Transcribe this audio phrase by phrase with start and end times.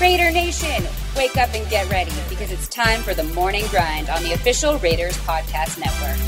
[0.00, 0.84] Raider Nation,
[1.16, 4.76] wake up and get ready because it's time for the morning grind on the official
[4.80, 6.18] Raiders Podcast Network.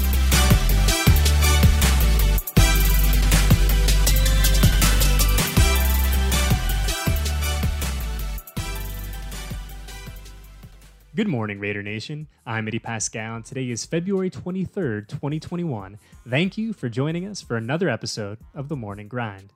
[11.17, 12.29] Good morning, Raider Nation.
[12.47, 15.99] I'm Eddie Paskal, and today is February 23rd, 2021.
[16.29, 19.53] Thank you for joining us for another episode of The Morning Grind.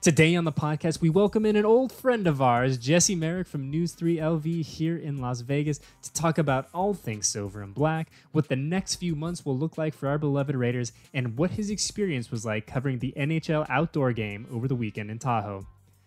[0.00, 3.68] Today on the podcast, we welcome in an old friend of ours, Jesse Merrick from
[3.68, 8.08] News 3 LV here in Las Vegas, to talk about all things silver and black,
[8.30, 11.68] what the next few months will look like for our beloved Raiders, and what his
[11.68, 15.66] experience was like covering the NHL outdoor game over the weekend in Tahoe.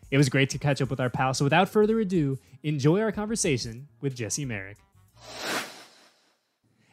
[0.10, 3.12] It was great to catch up with our pal, so without further ado, enjoy our
[3.12, 4.78] conversation with Jesse Merrick.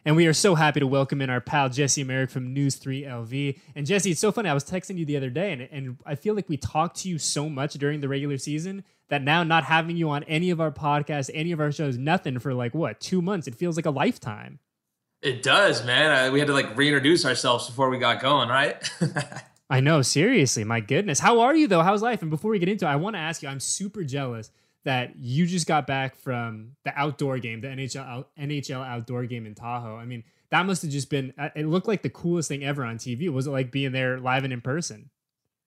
[0.04, 3.02] And we are so happy to welcome in our pal Jesse Merrick from News 3
[3.02, 3.58] LV.
[3.74, 4.48] And Jesse, it's so funny.
[4.48, 7.08] I was texting you the other day, and, and I feel like we talked to
[7.08, 10.60] you so much during the regular season that now not having you on any of
[10.60, 13.86] our podcasts, any of our shows, nothing for like what, two months, it feels like
[13.86, 14.60] a lifetime.
[15.20, 16.28] It does, man.
[16.28, 18.88] Uh, we had to like reintroduce ourselves before we got going, right?
[19.70, 20.64] I know, seriously.
[20.64, 21.18] My goodness.
[21.18, 21.82] How are you though?
[21.82, 22.22] How's life?
[22.22, 24.50] And before we get into it, I want to ask you, I'm super jealous
[24.84, 29.54] that you just got back from the outdoor game, the NHL NHL outdoor game in
[29.54, 29.96] Tahoe.
[29.96, 32.84] I mean, that must have just been uh, it looked like the coolest thing ever
[32.84, 33.28] on TV.
[33.30, 35.10] Was it like being there live and in person?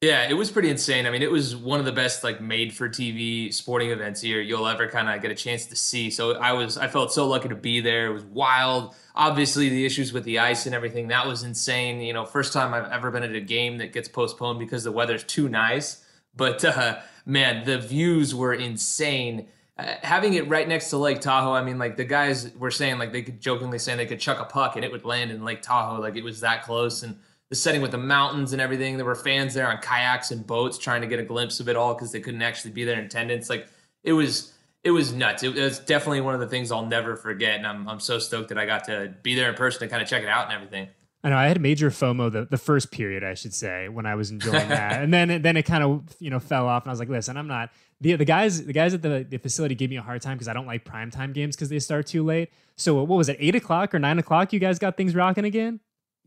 [0.02, 1.06] Yeah, it was pretty insane.
[1.06, 4.42] I mean, it was one of the best like made for TV sporting events here
[4.42, 6.10] you'll ever kind of get a chance to see.
[6.10, 8.08] So I was I felt so lucky to be there.
[8.08, 8.96] It was wild.
[9.14, 12.02] Obviously, the issues with the ice and everything that was insane.
[12.02, 14.92] You know, first time I've ever been at a game that gets postponed because the
[14.92, 16.04] weather's too nice.
[16.36, 19.48] But uh, man, the views were insane.
[19.78, 22.98] Uh, having it right next to Lake Tahoe, I mean, like the guys were saying,
[22.98, 25.44] like they could jokingly saying they could chuck a puck and it would land in
[25.44, 27.04] Lake Tahoe, like it was that close.
[27.04, 27.18] And
[27.50, 30.78] the setting with the mountains and everything, there were fans there on kayaks and boats
[30.78, 33.06] trying to get a glimpse of it all because they couldn't actually be there in
[33.06, 33.50] attendance.
[33.50, 33.68] Like
[34.04, 35.44] it was, it was nuts.
[35.44, 38.50] It was definitely one of the things I'll never forget, and I'm I'm so stoked
[38.50, 40.54] that I got to be there in person to kind of check it out and
[40.54, 40.88] everything.
[41.24, 44.16] I know I had major FOMO the, the first period, I should say, when I
[44.16, 46.90] was enjoying that, and then it, then it kind of you know fell off, and
[46.90, 49.76] I was like, listen, I'm not the the guys the guys at the, the facility
[49.76, 52.24] gave me a hard time because I don't like primetime games because they start too
[52.24, 52.50] late.
[52.76, 54.52] So what was it, eight o'clock or nine o'clock?
[54.54, 55.80] You guys got things rocking again?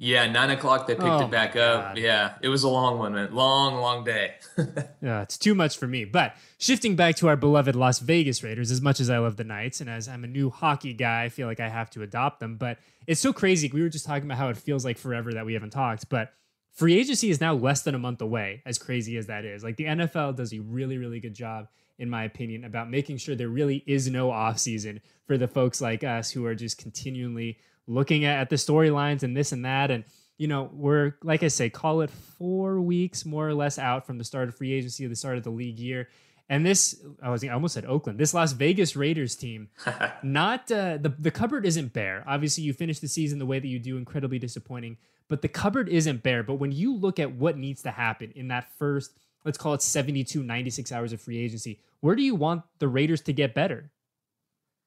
[0.04, 1.97] Yeah, nine o'clock they picked oh it back up.
[1.97, 3.34] Yeah, it was a long one, man.
[3.34, 4.34] Long, long day.
[5.00, 6.04] yeah, it's too much for me.
[6.04, 9.44] But shifting back to our beloved Las Vegas Raiders, as much as I love the
[9.44, 12.41] Knights, and as I'm a new hockey guy, I feel like I have to adopt
[12.41, 12.59] them.
[12.59, 13.70] But it's so crazy.
[13.72, 16.34] We were just talking about how it feels like forever that we haven't talked, but
[16.70, 19.64] free agency is now less than a month away, as crazy as that is.
[19.64, 23.34] Like the NFL does a really, really good job, in my opinion, about making sure
[23.34, 27.56] there really is no offseason for the folks like us who are just continually
[27.87, 29.91] looking at, at the storylines and this and that.
[29.91, 30.05] And,
[30.39, 34.19] you know, we're, like I say, call it four weeks more or less out from
[34.19, 36.09] the start of free agency, the start of the league year.
[36.49, 38.19] And this, I was I almost said Oakland.
[38.19, 39.69] This Las Vegas Raiders team,
[40.23, 42.23] not uh, the the cupboard isn't bare.
[42.27, 44.99] Obviously, you finish the season the way that you do, incredibly disappointing.
[45.28, 46.43] But the cupboard isn't bare.
[46.43, 49.12] But when you look at what needs to happen in that first,
[49.44, 53.23] let's call it 72, 96 hours of free agency, where do you want the Raiders
[53.23, 53.91] to get better?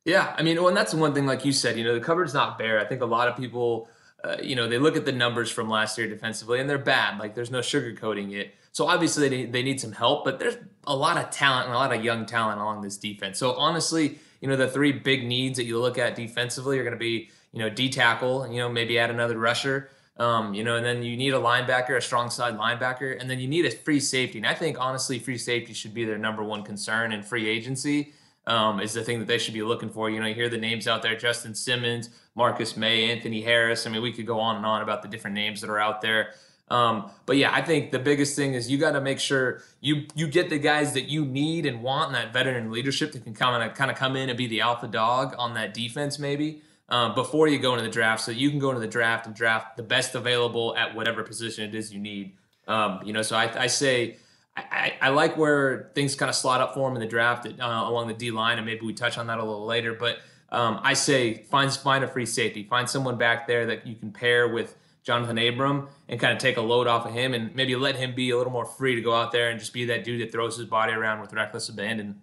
[0.08, 2.34] Yeah, I mean, well, and that's one thing, like you said, you know, the cupboard's
[2.34, 2.80] not bare.
[2.80, 3.90] I think a lot of people,
[4.24, 7.20] uh, you know, they look at the numbers from last year defensively and they're bad.
[7.20, 8.56] Like there's no sugarcoating it.
[8.72, 11.78] So obviously they, they need some help, but there's a lot of talent and a
[11.78, 13.38] lot of young talent along this defense.
[13.38, 16.94] So honestly, you know, the three big needs that you look at defensively are going
[16.94, 19.90] to be, you know, D tackle, you know, maybe add another rusher.
[20.16, 23.40] Um, you know, and then you need a linebacker, a strong side linebacker, and then
[23.40, 24.38] you need a free safety.
[24.38, 28.14] And I think honestly, free safety should be their number one concern in free agency
[28.48, 30.10] um, is the thing that they should be looking for.
[30.10, 33.86] You know, you hear the names out there: Justin Simmons, Marcus Maye, Anthony Harris.
[33.86, 36.02] I mean, we could go on and on about the different names that are out
[36.02, 36.34] there.
[36.70, 40.06] Um, but yeah, I think the biggest thing is you got to make sure you
[40.16, 43.34] you get the guys that you need and want, and that veteran leadership that can
[43.34, 46.62] kind of kind of come in and be the alpha dog on that defense, maybe.
[46.90, 49.36] Um, before you go into the draft, so you can go into the draft and
[49.36, 52.38] draft the best available at whatever position it is you need.
[52.66, 54.18] Um, you know, so I, I say
[54.58, 57.52] I, I, like where things kind of slot up for him in the draft uh,
[57.60, 59.94] along the D line, and maybe we touch on that a little later.
[59.94, 60.20] But
[60.50, 64.12] um, I say find find a free safety, find someone back there that you can
[64.12, 67.76] pair with Jonathan Abram and kind of take a load off of him, and maybe
[67.76, 70.04] let him be a little more free to go out there and just be that
[70.04, 72.22] dude that throws his body around with reckless abandon.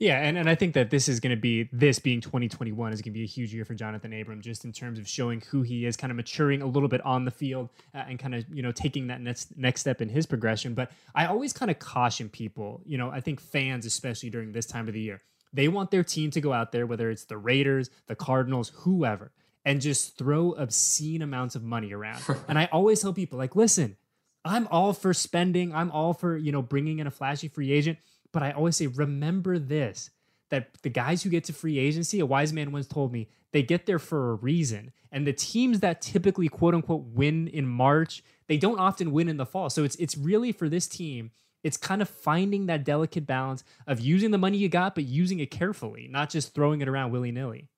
[0.00, 3.02] Yeah, and, and I think that this is going to be this being 2021 is
[3.02, 5.60] going to be a huge year for Jonathan Abram, just in terms of showing who
[5.60, 8.46] he is, kind of maturing a little bit on the field, uh, and kind of
[8.50, 10.72] you know taking that next next step in his progression.
[10.72, 14.64] But I always kind of caution people, you know, I think fans, especially during this
[14.64, 15.20] time of the year,
[15.52, 19.32] they want their team to go out there, whether it's the Raiders, the Cardinals, whoever,
[19.66, 22.22] and just throw obscene amounts of money around.
[22.48, 23.98] and I always tell people, like, listen,
[24.46, 27.98] I'm all for spending, I'm all for you know bringing in a flashy free agent
[28.32, 30.10] but I always say, remember this
[30.50, 33.62] that the guys who get to free agency, a wise man once told me, they
[33.62, 34.92] get there for a reason.
[35.12, 39.36] And the teams that typically quote unquote win in March, they don't often win in
[39.36, 39.70] the fall.
[39.70, 41.30] So it's it's really for this team,
[41.62, 45.40] it's kind of finding that delicate balance of using the money you got, but using
[45.40, 47.68] it carefully, not just throwing it around willy-nilly.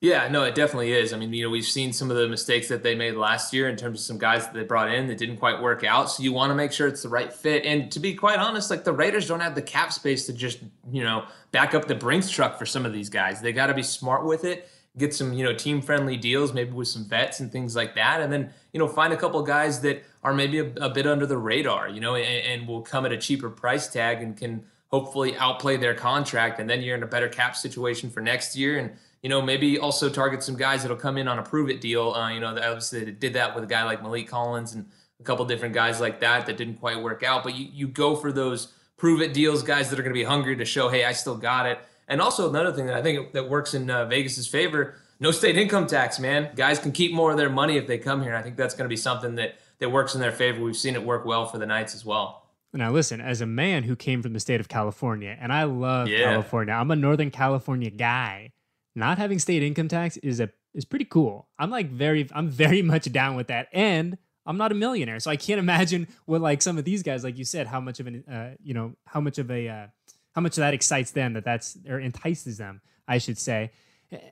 [0.00, 1.12] Yeah, no, it definitely is.
[1.12, 3.68] I mean, you know, we've seen some of the mistakes that they made last year
[3.68, 6.08] in terms of some guys that they brought in that didn't quite work out.
[6.08, 7.64] So you want to make sure it's the right fit.
[7.64, 10.60] And to be quite honest, like the Raiders don't have the cap space to just,
[10.92, 13.40] you know, back up the Brinks truck for some of these guys.
[13.40, 16.70] They got to be smart with it, get some, you know, team friendly deals, maybe
[16.70, 18.20] with some vets and things like that.
[18.20, 21.26] And then, you know, find a couple guys that are maybe a, a bit under
[21.26, 24.64] the radar, you know, and, and will come at a cheaper price tag and can
[24.92, 26.60] hopefully outplay their contract.
[26.60, 28.78] And then you're in a better cap situation for next year.
[28.78, 28.92] And,
[29.22, 32.12] you know, maybe also target some guys that'll come in on a prove it deal.
[32.12, 34.86] Uh, you know, obviously they did that with a guy like Maliek Collins and
[35.20, 37.42] a couple different guys like that that didn't quite work out.
[37.42, 40.24] But you, you go for those prove it deals, guys that are going to be
[40.24, 41.78] hungry to show, hey, I still got it.
[42.08, 45.56] And also another thing that I think that works in uh, Vegas's favor, no state
[45.56, 46.50] income tax, man.
[46.54, 48.34] Guys can keep more of their money if they come here.
[48.34, 50.62] I think that's going to be something that that works in their favor.
[50.62, 52.44] We've seen it work well for the Knights as well.
[52.72, 56.08] Now, listen, as a man who came from the state of California, and I love
[56.08, 56.24] yeah.
[56.24, 58.50] California, I'm a Northern California guy
[58.98, 61.48] not having state income tax is a is pretty cool.
[61.58, 65.30] I'm like very I'm very much down with that, and I'm not a millionaire, so
[65.30, 68.06] I can't imagine what like some of these guys, like you said, how much of
[68.06, 69.86] an uh, you know how much of a uh,
[70.32, 73.72] how much of that excites them that that's or entices them, I should say.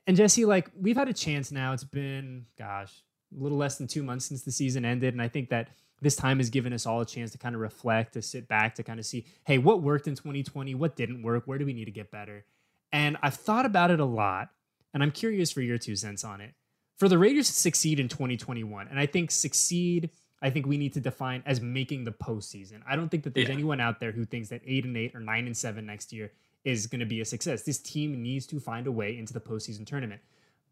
[0.06, 1.72] And Jesse, like we've had a chance now.
[1.72, 2.92] It's been gosh,
[3.36, 5.68] a little less than two months since the season ended, and I think that
[6.02, 8.74] this time has given us all a chance to kind of reflect, to sit back,
[8.74, 11.72] to kind of see, hey, what worked in 2020, what didn't work, where do we
[11.72, 12.44] need to get better.
[12.92, 14.50] And I've thought about it a lot
[14.96, 16.54] and I'm curious for your two cents on it.
[16.96, 20.08] For the Raiders to succeed in 2021, and I think succeed,
[20.40, 22.80] I think we need to define as making the postseason.
[22.88, 23.52] I don't think that there's yeah.
[23.52, 26.32] anyone out there who thinks that eight and eight or nine and seven next year
[26.64, 27.60] is going to be a success.
[27.60, 30.22] This team needs to find a way into the postseason tournament.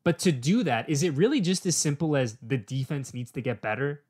[0.04, 3.42] But to do that, is it really just as simple as the defense needs to
[3.42, 4.04] get better?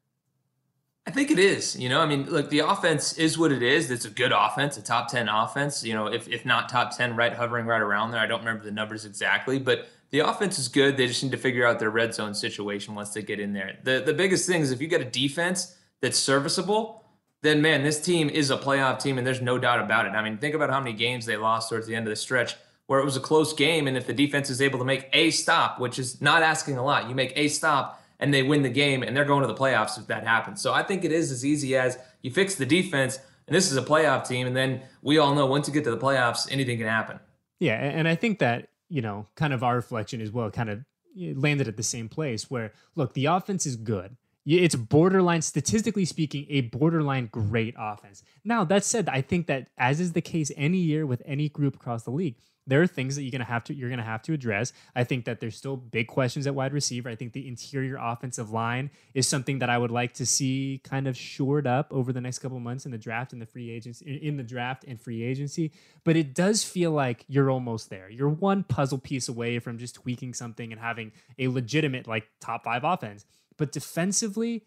[1.08, 1.76] I think it is.
[1.76, 3.90] You know, I mean, look, the offense is what it is.
[3.90, 7.16] It's a good offense, a top 10 offense, you know, if, if not top 10,
[7.16, 8.20] right, hovering right around there.
[8.20, 10.96] I don't remember the numbers exactly, but the offense is good.
[10.96, 13.78] They just need to figure out their red zone situation once they get in there.
[13.82, 17.04] The the biggest thing is if you get a defense that's serviceable,
[17.42, 20.10] then man, this team is a playoff team, and there's no doubt about it.
[20.10, 22.56] I mean, think about how many games they lost towards the end of the stretch
[22.86, 25.30] where it was a close game, and if the defense is able to make a
[25.30, 28.68] stop, which is not asking a lot, you make a stop and they win the
[28.68, 30.60] game, and they're going to the playoffs if that happens.
[30.60, 33.76] So I think it is as easy as you fix the defense, and this is
[33.76, 36.78] a playoff team, and then we all know once you get to the playoffs, anything
[36.78, 37.18] can happen.
[37.58, 40.84] Yeah, and I think that you know, kind of our reflection as well, kind of
[41.20, 44.16] eh, landed at the same place where, look, the offense is good.
[44.46, 48.22] It's borderline, statistically speaking, a borderline great offense.
[48.44, 51.74] Now, that said, I think that as is the case any year with any group
[51.74, 54.32] across the league, there are things that you're gonna have to you're gonna have to
[54.32, 54.72] address.
[54.94, 57.08] I think that there's still big questions at wide receiver.
[57.08, 61.06] I think the interior offensive line is something that I would like to see kind
[61.06, 64.16] of shored up over the next couple months in the draft and the free agency
[64.16, 65.72] in the draft and free agency.
[66.04, 68.08] But it does feel like you're almost there.
[68.10, 72.64] You're one puzzle piece away from just tweaking something and having a legitimate like top
[72.64, 73.24] five offense.
[73.56, 74.64] But defensively,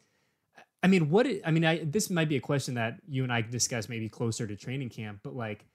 [0.84, 1.26] I mean, what?
[1.26, 4.08] It, I mean, I, this might be a question that you and I discuss maybe
[4.10, 5.20] closer to training camp.
[5.24, 5.66] But like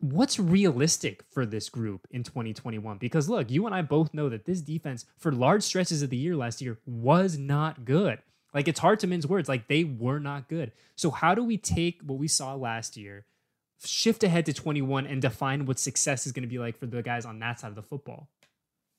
[0.00, 2.98] what's realistic for this group in 2021?
[2.98, 6.16] Because look, you and I both know that this defense for large stretches of the
[6.16, 8.18] year last year was not good.
[8.54, 10.72] Like it's hard to mince words, like they were not good.
[10.96, 13.26] So how do we take what we saw last year,
[13.84, 17.02] shift ahead to 21 and define what success is going to be like for the
[17.02, 18.28] guys on that side of the football?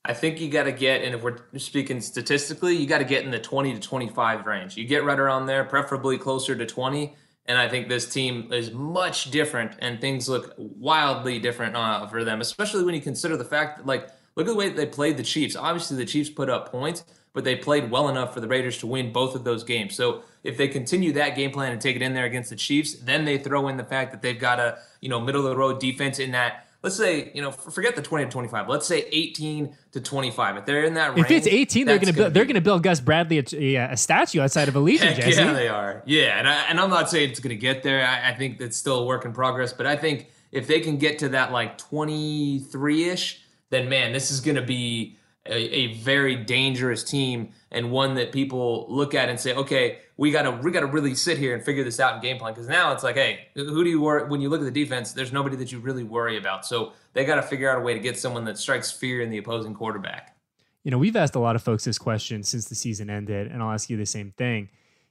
[0.04, 3.24] I think you got to get, and if we're speaking statistically, you got to get
[3.24, 4.76] in the 20 to 25 range.
[4.76, 7.14] You get right around there, preferably closer to 20
[7.50, 12.22] and I think this team is much different, and things look wildly different uh, for
[12.22, 15.16] them, especially when you consider the fact that, like, look at the way they played
[15.16, 15.56] the Chiefs.
[15.56, 17.02] Obviously, the Chiefs put up points,
[17.32, 19.96] but they played well enough for the Raiders to win both of those games.
[19.96, 22.94] So if they continue that game plan and take it in there against the Chiefs,
[22.94, 25.56] then they throw in the fact that they've got a you know middle of the
[25.56, 29.04] road defense in that let's say you know forget the 20 to 25 let's say
[29.10, 32.44] 18 to 25 if they're in that range if it's 18 they're gonna, build, they're
[32.44, 35.40] gonna build gus bradley a, a, statue outside of allegiant Jesse.
[35.40, 36.02] yeah they are.
[36.06, 38.06] Yeah and, I, and i'm not saying it's gonna get there.
[38.06, 40.96] I, I think that's still a work in progress but i think if they can
[40.96, 43.38] get to that like 23ish
[43.70, 48.86] then man this is gonna be a, a very dangerous team and one that people
[48.88, 51.98] look at and say, okay, we gotta we gotta really sit here and figure this
[51.98, 54.50] out in game plan because now it's like, hey, who do you worry when you
[54.50, 55.12] look at the defense?
[55.12, 57.94] There's nobody that you really worry about, so they got to figure out a way
[57.94, 60.36] to get someone that strikes fear in the opposing quarterback.
[60.84, 63.62] You know, we've asked a lot of folks this question since the season ended, and
[63.62, 64.68] I'll ask you the same thing.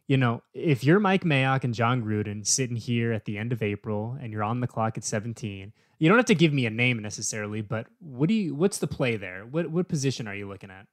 [0.07, 3.61] you know, if you're Mike Mayock and Jon Gruden sitting here at the end of
[3.61, 6.69] April and you're on the clock at 17, you don't have to give me a
[6.69, 8.55] name necessarily, but what do you?
[8.55, 9.45] What's the play there?
[9.45, 10.87] What what position are you looking at?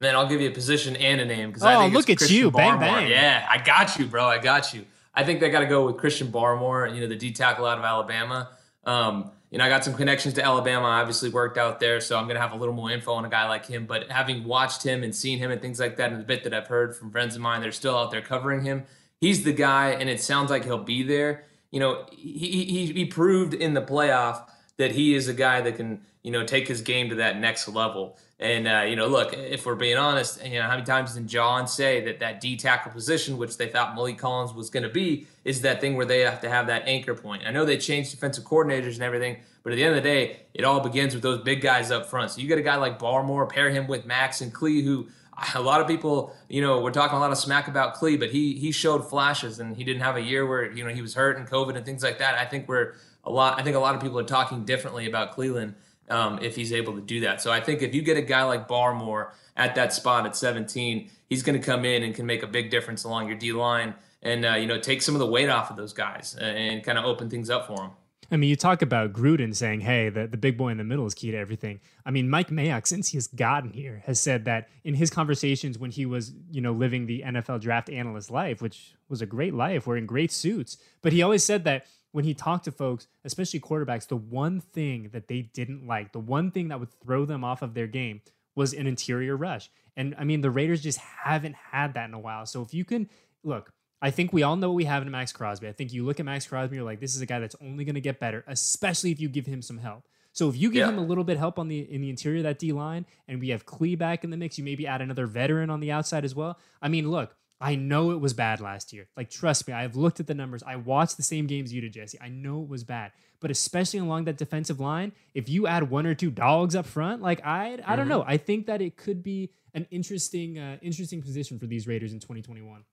[0.00, 2.18] Then I'll give you a position and a name because oh, I think look at
[2.18, 2.78] Christian you, Barmore.
[2.78, 3.10] bang bang!
[3.10, 4.26] Yeah, I got you, bro.
[4.26, 4.84] I got you.
[5.14, 7.78] I think they got to go with Christian Barmore, you know, the D tackle out
[7.78, 8.50] of Alabama.
[8.84, 10.88] Um, you know, I got some connections to Alabama.
[10.88, 13.30] I obviously worked out there, so I'm gonna have a little more info on a
[13.30, 13.86] guy like him.
[13.86, 16.52] But having watched him and seen him and things like that, and the bit that
[16.52, 18.82] I've heard from friends of mine, they're still out there covering him.
[19.20, 21.44] He's the guy, and it sounds like he'll be there.
[21.74, 24.44] You know, he he, he proved in the playoff
[24.76, 27.66] that he is a guy that can you know take his game to that next
[27.66, 28.16] level.
[28.38, 31.26] And uh, you know, look, if we're being honest, you know, how many times did
[31.26, 34.88] Jon say that that D tackle position, which they thought Maliek Collins was going to
[34.88, 37.42] be, is that thing where they have to have that anchor point.
[37.44, 40.42] I know they changed defensive coordinators and everything, but at the end of the day,
[40.54, 42.30] it all begins with those big guys up front.
[42.30, 45.08] So you get a guy like Barmore, pair him with Maxx and Klee, who
[45.54, 48.30] a lot of people, you know, we're talking a lot of smack about Klee, but
[48.30, 51.14] he he showed flashes and he didn't have a year where you know he was
[51.14, 52.34] hurt and COVID and things like that.
[52.38, 53.58] I think we're a lot.
[53.58, 55.74] I think a lot of people are talking differently about Clelin
[56.08, 57.40] um, if he's able to do that.
[57.40, 61.10] So I think if you get a guy like Barmore at that spot at 17,
[61.28, 63.94] he's going to come in and can make a big difference along your D line
[64.22, 66.84] and uh, you know take some of the weight off of those guys and, and
[66.84, 67.90] kind of open things up for them.
[68.30, 71.06] I mean, you talk about Gruden saying, "Hey, the, the big boy in the middle
[71.06, 74.44] is key to everything." I mean, Mike Mayock, since he has gotten here, has said
[74.46, 78.62] that in his conversations when he was, you know, living the NFL draft analyst life,
[78.62, 82.32] which was a great life, wearing great suits, but he always said that when he
[82.32, 86.68] talked to folks, especially quarterbacks, the one thing that they didn't like, the one thing
[86.68, 88.20] that would throw them off of their game
[88.54, 89.68] was an interior rush.
[89.96, 92.46] And I mean, the Raiders just haven't had that in a while.
[92.46, 93.08] So if you can
[93.42, 93.72] look,
[94.02, 95.68] I think we all know what we have in Maxx Crosby.
[95.68, 97.84] I think you look at Maxx Crosby, you're like, this is a guy that's only
[97.84, 100.04] going to get better, especially if you give him some help.
[100.32, 100.88] So if you give yeah.
[100.88, 103.40] him a little bit help on the in the interior of that D line, and
[103.40, 106.24] we have Klee back in the mix, you maybe add another veteran on the outside
[106.24, 106.58] as well.
[106.82, 109.06] I mean, look, I know it was bad last year.
[109.16, 110.62] Like, trust me, I've looked at the numbers.
[110.66, 112.18] I watched the same games you did, Jesse.
[112.20, 113.12] I know it was bad.
[113.40, 117.22] But especially along that defensive line, if you add one or two dogs up front,
[117.22, 118.08] like I, I don't mm-hmm.
[118.08, 118.24] know.
[118.26, 122.18] I think that it could be an interesting, uh, interesting position for these Raiders in
[122.18, 122.84] 2021.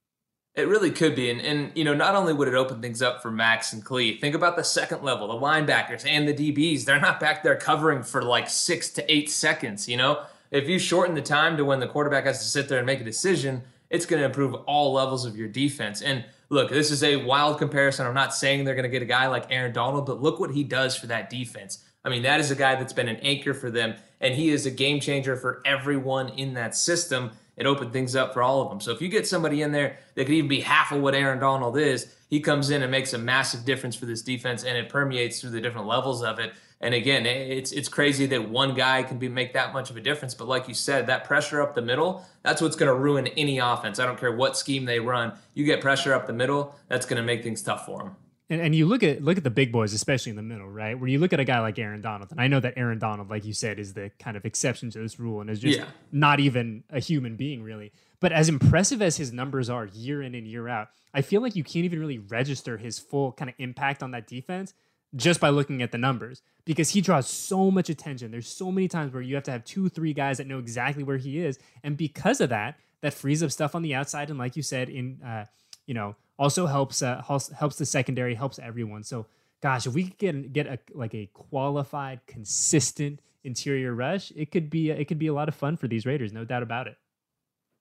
[0.54, 1.30] It really could be.
[1.30, 4.20] And, and, you know, not only would it open things up for Maxx and Klee,
[4.20, 6.84] think about the second level, the linebackers and the DBs.
[6.84, 10.24] They're not back there covering for like six to eight seconds, you know?
[10.52, 13.00] If you shorten the time to when the quarterback has to sit there and make
[13.00, 16.02] a decision, it's going to improve all levels of your defense.
[16.02, 18.06] And look, this is a wild comparison.
[18.06, 20.52] I'm not saying they're going to get a guy like Aaron Donald, but look what
[20.52, 21.86] he does for that defense.
[22.04, 24.66] I mean, that is a guy that's been an anchor for them, and he is
[24.66, 27.32] a game changer for everyone in that system.
[27.62, 28.82] It opened things up for all of them.
[28.82, 31.38] So if you get somebody in there that could even be half of what Aaron
[31.38, 34.90] Donald is, he comes in and makes a massive difference for this defense, and it
[34.90, 36.54] permeates through the different levels of it.
[36.80, 40.02] And again, it's it's crazy that one guy can be make that much of a
[40.02, 40.34] difference.
[40.34, 43.60] But like you said, that pressure up the middle, that's what's going to ruin any
[43.60, 44.00] offense.
[44.00, 45.34] I don't care what scheme they run.
[45.54, 48.16] You get pressure up the middle, that's going to make things tough for them.
[48.52, 51.00] And, and you look at look at the big boys, especially in the middle, right?
[51.00, 53.30] Where you look at a guy like Aaron Donald, and I know that Aaron Donald,
[53.30, 55.86] like you said, is the kind of exception to this rule and is just yeah.
[56.12, 57.94] not even a human being, really.
[58.20, 61.56] But as impressive as his numbers are year in and year out, I feel like
[61.56, 64.74] you can't even really register his full kind of impact on that defense
[65.16, 68.32] just by looking at the numbers because he draws so much attention.
[68.32, 71.04] There's so many times where you have to have two, three guys that know exactly
[71.04, 74.30] where he is, and because of that, that frees up stuff on the outside.
[74.30, 75.46] And like you said, in uh,
[75.88, 77.22] you know, also helps uh,
[77.56, 79.04] helps the secondary, helps everyone.
[79.04, 79.28] So,
[79.62, 84.72] gosh, if we could get get a like a qualified, consistent interior rush, it could
[84.72, 86.98] be it could be a lot of fun for these Raiders, no doubt about it.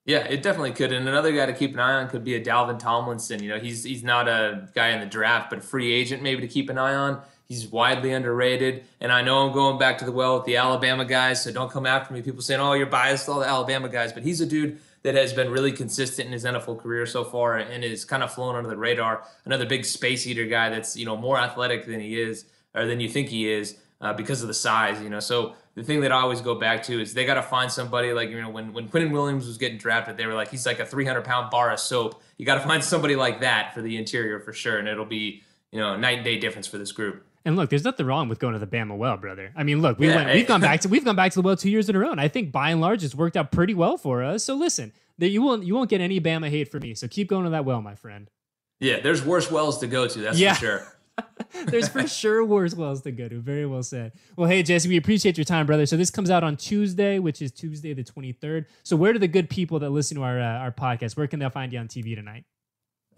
[0.04, 0.92] Yeah, it definitely could.
[0.92, 3.42] And another guy to keep an eye on could be a Dalvin Tomlinson.
[3.42, 6.42] You know, he's he's not a guy in the draft, but a free agent maybe
[6.42, 7.22] to keep an eye on.
[7.48, 8.84] He's widely underrated.
[9.00, 11.70] And I know I'm going back to the well with the Alabama guys, so don't
[11.70, 12.20] come after me.
[12.20, 14.12] People saying, oh, you're biased all the Alabama guys.
[14.12, 17.56] But he's a dude that has been really consistent in his NFL career so far
[17.56, 19.24] and is kind of flown under the radar.
[19.44, 23.00] Another big space eater guy that's, you know, more athletic than he is or than
[23.00, 25.20] you think he is uh, because of the size, you know.
[25.20, 28.12] So the thing that I always go back to is they got to find somebody
[28.12, 30.80] like you know when when Quinnen Williams was getting drafted, they were like he's like
[30.80, 32.22] a 300 pound bar of soap.
[32.36, 35.42] You got to find somebody like that for the interior for sure, and it'll be
[35.70, 37.24] you know night and day difference for this group.
[37.44, 39.52] And look, there's nothing wrong with going to the Bama well, brother.
[39.56, 41.46] I mean, look, we yeah, went, we've gone back to we've gone back to the
[41.46, 43.50] well two years in a row, and I think by and large it's worked out
[43.50, 44.44] pretty well for us.
[44.44, 46.94] So listen, that you won't you won't get any Bama hate from me.
[46.94, 48.30] So keep going to that well, my friend.
[48.78, 50.18] Yeah, there's worse wells to go to.
[50.18, 50.54] That's yeah.
[50.54, 50.86] for sure.
[51.66, 53.40] There's for sure worse wells to go to.
[53.40, 54.12] Very well said.
[54.36, 55.84] Well, hey, Jesse, we appreciate your time, brother.
[55.84, 58.64] So this comes out on Tuesday, which is Tuesday the 23rd.
[58.84, 61.38] So where do the good people that listen to our uh, our podcast, where can
[61.38, 62.44] they find you on TV tonight?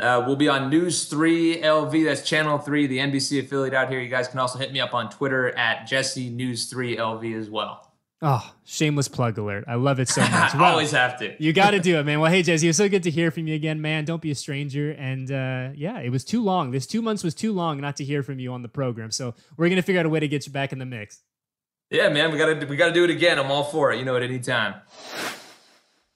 [0.03, 2.05] Uh, we'll be on News 3 LV.
[2.05, 4.01] That's Channel 3, the NBC affiliate out here.
[4.01, 7.49] You guys can also hit me up on Twitter at Jesse News 3 LV as
[7.49, 7.89] well.
[8.21, 9.65] Oh, shameless plug alert.
[9.67, 10.55] I love it so much.
[10.55, 11.35] Well, Always have to.
[11.43, 12.21] you got to do it, man.
[12.21, 14.05] Well, hey, Jesse, it was so good to hear from you again, man.
[14.05, 14.91] Don't be a stranger.
[14.93, 16.71] And uh, yeah, it was too long.
[16.73, 19.11] This two months was too long not to hear from you on the program.
[19.11, 21.21] So we're going to figure out a way to get you back in the mix.
[21.91, 23.39] Yeah, man, we got to we got to do it again.
[23.39, 23.99] I'm all for it.
[23.99, 24.75] You know, at any time.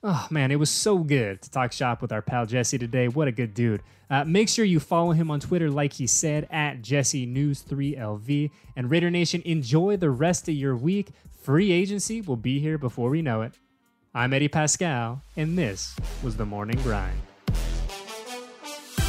[0.09, 3.09] Oh man, it was so good to talk shop with our pal Jesse today.
[3.09, 3.83] What a good dude.
[4.09, 8.53] Uh, make sure you follow him on Twitter, like he said, at Jesse News 3LV.
[8.77, 11.09] And Raider Nation, enjoy the rest of your week.
[11.43, 13.55] Free agency will be here before we know it.
[14.15, 17.21] I'm Eddie Paskal, and this was The Morning Grind.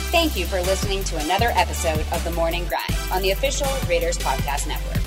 [0.10, 4.18] Thank you for listening to another episode of The Morning Grind on the official Raiders
[4.18, 5.07] Podcast Network.